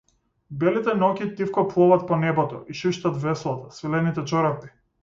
Белите 0.63 0.95
ноќи 1.01 1.27
тивко 1.41 1.65
пловат 1.75 2.07
по 2.09 2.19
небото, 2.25 2.65
и 2.75 2.81
шуштат 2.81 3.25
веслата, 3.29 3.73
свилените 3.79 4.27
чорапи. 4.35 4.79